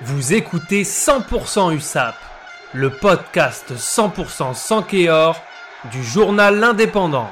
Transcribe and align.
Vous 0.00 0.32
écoutez 0.32 0.82
100% 0.82 1.76
USAP, 1.76 2.16
le 2.72 2.90
podcast 2.90 3.72
100% 3.76 4.54
sans 4.54 4.82
Kéor 4.82 5.40
du 5.92 6.02
journal 6.02 6.58
L'Indépendant. 6.58 7.30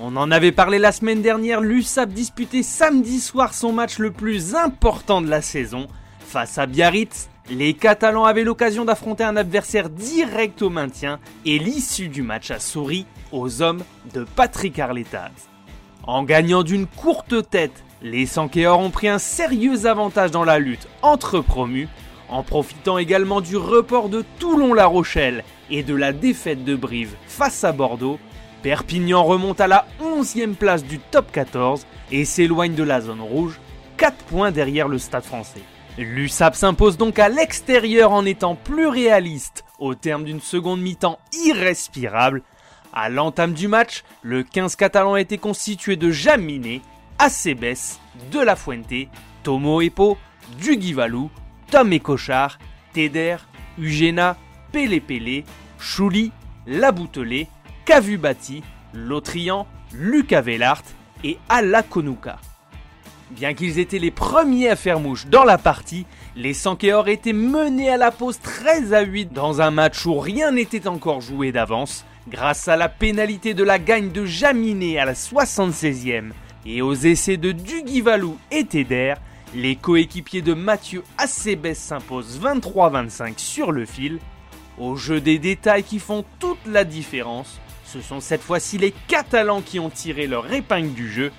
On 0.00 0.16
en 0.16 0.30
avait 0.32 0.50
parlé 0.50 0.78
la 0.78 0.90
semaine 0.90 1.22
dernière, 1.22 1.60
l'USAP 1.60 2.08
disputait 2.08 2.64
samedi 2.64 3.20
soir 3.20 3.54
son 3.54 3.72
match 3.72 3.98
le 3.98 4.10
plus 4.10 4.56
important 4.56 5.20
de 5.20 5.28
la 5.28 5.42
saison. 5.42 5.86
Face 6.18 6.58
à 6.58 6.66
Biarritz, 6.66 7.28
les 7.50 7.74
Catalans 7.74 8.24
avaient 8.24 8.42
l'occasion 8.42 8.84
d'affronter 8.84 9.22
un 9.22 9.36
adversaire 9.36 9.90
direct 9.90 10.62
au 10.62 10.70
maintien 10.70 11.20
et 11.44 11.58
l'issue 11.58 12.08
du 12.08 12.22
match 12.22 12.50
a 12.50 12.58
souri 12.58 13.06
aux 13.32 13.62
hommes 13.62 13.84
de 14.12 14.24
Patrick 14.24 14.78
Arletaz. 14.78 15.30
En 16.04 16.22
gagnant 16.22 16.62
d'une 16.62 16.86
courte 16.86 17.50
tête, 17.50 17.84
les 18.02 18.26
Sankéors 18.26 18.80
ont 18.80 18.90
pris 18.90 19.08
un 19.08 19.18
sérieux 19.18 19.86
avantage 19.86 20.30
dans 20.30 20.44
la 20.44 20.58
lutte 20.58 20.88
entre 21.02 21.40
promus, 21.40 21.88
en 22.28 22.42
profitant 22.42 22.98
également 22.98 23.40
du 23.40 23.56
report 23.56 24.08
de 24.08 24.24
Toulon-La 24.38 24.86
Rochelle 24.86 25.44
et 25.70 25.82
de 25.82 25.94
la 25.94 26.12
défaite 26.12 26.64
de 26.64 26.76
Brive 26.76 27.16
face 27.26 27.64
à 27.64 27.72
Bordeaux. 27.72 28.18
Perpignan 28.62 29.22
remonte 29.24 29.60
à 29.60 29.66
la 29.66 29.86
11e 30.02 30.54
place 30.54 30.84
du 30.84 30.98
top 30.98 31.30
14 31.30 31.86
et 32.10 32.24
s'éloigne 32.24 32.74
de 32.74 32.82
la 32.82 33.00
zone 33.00 33.20
rouge, 33.20 33.60
4 33.96 34.16
points 34.24 34.50
derrière 34.50 34.88
le 34.88 34.98
stade 34.98 35.24
français. 35.24 35.62
L'USAP 35.96 36.54
s'impose 36.54 36.96
donc 36.96 37.18
à 37.18 37.28
l'extérieur 37.28 38.12
en 38.12 38.24
étant 38.24 38.54
plus 38.54 38.86
réaliste 38.86 39.64
au 39.78 39.94
terme 39.94 40.24
d'une 40.24 40.40
seconde 40.40 40.80
mi-temps 40.80 41.18
irrespirable 41.44 42.42
à 42.92 43.08
l'entame 43.08 43.52
du 43.52 43.68
match, 43.68 44.04
le 44.22 44.42
15 44.42 44.76
catalan 44.76 45.14
a 45.14 45.20
été 45.20 45.38
constitué 45.38 45.96
de 45.96 46.10
Jaminé, 46.10 46.82
Acebes, 47.18 47.98
De 48.32 48.40
La 48.40 48.56
Fuente, 48.56 49.08
Tomo 49.42 49.80
Epo, 49.80 50.18
Dugivalou, 50.60 51.30
Tom 51.70 51.98
Cochard, 51.98 52.58
Teder, 52.92 53.36
Ugena, 53.78 54.36
Pele 54.72 55.00
Pele, 55.00 55.44
Chouli, 55.78 56.32
Laboutelé, 56.66 57.48
Kavubati, 57.84 58.62
Lotrian, 58.92 59.66
Lucas 59.92 60.42
Vellart 60.42 60.82
et 61.24 61.38
Alakonuka. 61.48 62.38
Bien 63.30 63.52
qu'ils 63.52 63.78
étaient 63.78 63.98
les 63.98 64.10
premiers 64.10 64.70
à 64.70 64.76
faire 64.76 65.00
mouche 65.00 65.26
dans 65.26 65.44
la 65.44 65.58
partie, 65.58 66.06
les 66.34 66.54
Sankeor 66.54 67.08
étaient 67.08 67.34
menés 67.34 67.90
à 67.90 67.98
la 67.98 68.10
pause 68.10 68.40
13 68.40 68.94
à 68.94 69.02
8 69.02 69.34
dans 69.34 69.60
un 69.60 69.70
match 69.70 70.06
où 70.06 70.18
rien 70.18 70.50
n'était 70.50 70.88
encore 70.88 71.20
joué 71.20 71.52
d'avance 71.52 72.06
grâce 72.30 72.68
à 72.68 72.76
la 72.76 72.88
pénalité 72.88 73.52
de 73.52 73.64
la 73.64 73.78
gagne 73.78 74.12
de 74.12 74.24
Jaminé 74.24 74.98
à 74.98 75.04
la 75.04 75.12
76e 75.12 76.30
et 76.64 76.80
aux 76.80 76.94
essais 76.94 77.36
de 77.36 77.52
Dugivalou 77.52 78.38
et 78.50 78.64
Teder, 78.64 79.14
les 79.54 79.76
coéquipiers 79.76 80.42
de 80.42 80.54
Mathieu 80.54 81.02
Acebes 81.18 81.74
s'imposent 81.74 82.40
23-25 82.40 83.38
sur 83.38 83.72
le 83.72 83.84
fil. 83.84 84.18
Au 84.78 84.96
jeu 84.96 85.20
des 85.20 85.38
détails 85.38 85.82
qui 85.82 85.98
font 85.98 86.24
toute 86.38 86.66
la 86.66 86.84
différence, 86.84 87.60
ce 87.84 88.00
sont 88.00 88.20
cette 88.20 88.42
fois-ci 88.42 88.78
les 88.78 88.92
Catalans 89.06 89.62
qui 89.62 89.80
ont 89.80 89.90
tiré 89.90 90.26
leur 90.26 90.52
épingle 90.52 90.92
du 90.92 91.10
jeu. 91.10 91.32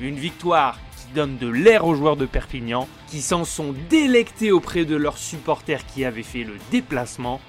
Une 0.00 0.16
victoire 0.16 0.78
donne 1.14 1.38
de 1.38 1.48
l'air 1.48 1.86
aux 1.86 1.94
joueurs 1.94 2.16
de 2.16 2.26
Perpignan, 2.26 2.88
qui 3.08 3.22
s'en 3.22 3.44
sont 3.44 3.74
délectés 3.90 4.52
auprès 4.52 4.84
de 4.84 4.96
leurs 4.96 5.18
supporters 5.18 5.84
qui 5.86 6.04
avaient 6.04 6.22
fait 6.22 6.44
le 6.44 6.54
déplacement 6.70 7.40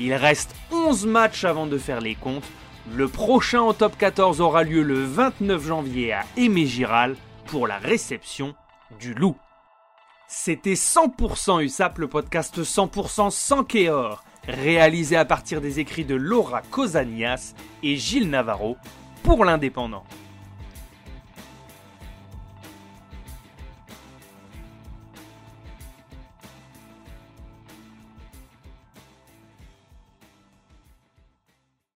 il 0.00 0.14
reste 0.14 0.54
11 0.72 1.06
matchs 1.06 1.44
avant 1.44 1.66
de 1.66 1.76
faire 1.76 2.00
les 2.00 2.14
comptes. 2.14 2.48
Le 2.90 3.06
prochain 3.06 3.60
en 3.60 3.74
top 3.74 3.98
14 3.98 4.40
aura 4.40 4.62
lieu 4.62 4.82
le 4.82 5.04
29 5.04 5.66
janvier 5.66 6.12
à 6.14 6.24
Aimé 6.38 6.66
Giral 6.66 7.16
pour 7.46 7.66
la 7.66 7.76
réception 7.76 8.54
du 8.98 9.12
loup. 9.12 9.36
C'était 10.26 10.74
100% 10.74 11.62
USAP, 11.62 11.98
le 11.98 12.08
podcast 12.08 12.62
100% 12.62 13.30
sans 13.30 13.62
Kéor, 13.62 14.24
réalisé 14.48 15.16
à 15.16 15.26
partir 15.26 15.60
des 15.60 15.80
écrits 15.80 16.06
de 16.06 16.14
Laura 16.14 16.62
Cosanias 16.70 17.54
et 17.82 17.96
Gilles 17.96 18.30
Navarro 18.30 18.78
pour 19.22 19.44
l'Indépendant. 19.44 20.04